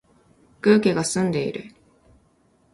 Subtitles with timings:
[0.61, 1.75] 空気が澄んでいる